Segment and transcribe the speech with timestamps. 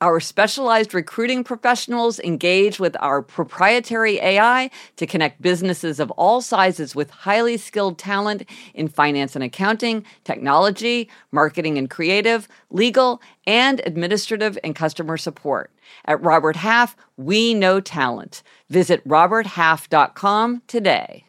[0.00, 6.94] Our specialized recruiting professionals engage with our proprietary AI to connect businesses of all sizes
[6.94, 8.44] with highly skilled talent
[8.74, 15.70] in finance and accounting, technology, marketing and creative, legal, and administrative and customer support.
[16.04, 18.42] At Robert Half, we know talent.
[18.68, 21.24] Visit roberthalf.com today.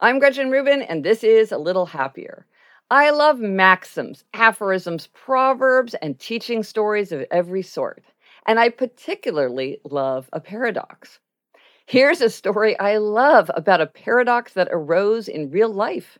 [0.00, 2.46] I'm Gretchen Rubin, and this is A Little Happier.
[2.90, 8.02] I love maxims, aphorisms, proverbs, and teaching stories of every sort.
[8.46, 11.18] And I particularly love a paradox.
[11.84, 16.18] Here's a story I love about a paradox that arose in real life.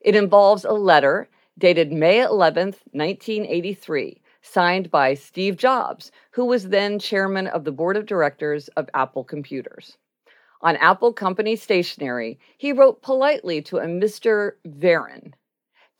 [0.00, 7.00] It involves a letter dated May 11th, 1983, signed by Steve Jobs, who was then
[7.00, 9.98] chairman of the board of directors of Apple Computers.
[10.62, 14.52] On Apple Company stationery, he wrote politely to a Mr.
[14.64, 15.32] Varon,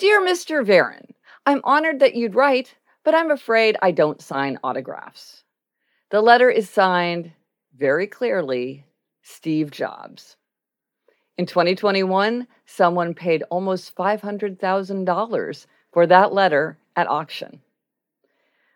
[0.00, 0.64] Dear Mr.
[0.64, 1.10] Varon,
[1.44, 5.44] I'm honored that you'd write, but I'm afraid I don't sign autographs.
[6.08, 7.32] The letter is signed
[7.76, 8.86] very clearly
[9.20, 10.38] Steve Jobs.
[11.36, 17.60] In 2021, someone paid almost $500,000 for that letter at auction.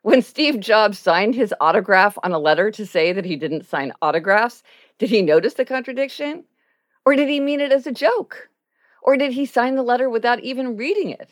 [0.02, 3.95] When Steve Jobs signed his autograph on a letter to say that he didn't sign
[4.02, 4.62] autographs,
[4.98, 6.45] did he notice the contradiction?
[7.06, 8.50] Or did he mean it as a joke?
[9.05, 11.31] Or did he sign the letter without even reading it?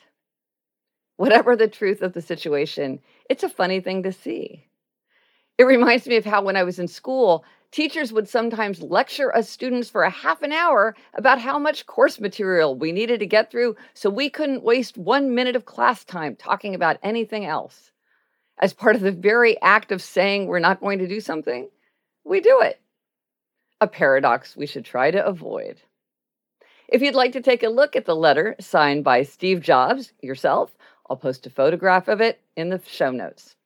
[1.16, 4.66] Whatever the truth of the situation, it's a funny thing to see.
[5.56, 9.48] It reminds me of how, when I was in school, teachers would sometimes lecture us
[9.48, 13.50] students for a half an hour about how much course material we needed to get
[13.50, 17.90] through so we couldn't waste one minute of class time talking about anything else.
[18.58, 21.70] As part of the very act of saying we're not going to do something,
[22.24, 22.80] we do it.
[23.80, 25.80] A paradox we should try to avoid.
[26.88, 30.76] If you'd like to take a look at the letter signed by Steve Jobs yourself,
[31.08, 33.56] I'll post a photograph of it in the show notes.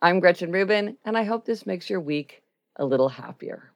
[0.00, 2.42] I'm Gretchen Rubin, and I hope this makes your week
[2.76, 3.72] a little happier.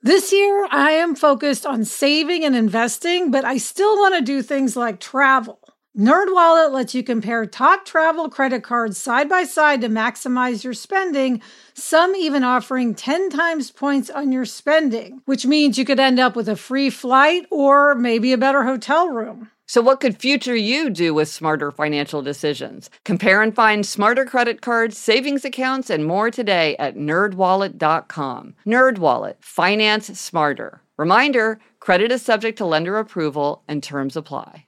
[0.00, 4.42] This year, I am focused on saving and investing, but I still want to do
[4.42, 5.58] things like travel.
[5.98, 11.42] NerdWallet lets you compare top travel credit cards side by side to maximize your spending,
[11.74, 16.36] some even offering 10 times points on your spending, which means you could end up
[16.36, 19.50] with a free flight or maybe a better hotel room.
[19.66, 22.90] So, what could future you do with smarter financial decisions?
[23.04, 28.54] Compare and find smarter credit cards, savings accounts, and more today at nerdwallet.com.
[28.64, 30.80] Nerdwallet, finance smarter.
[30.96, 34.67] Reminder credit is subject to lender approval and terms apply.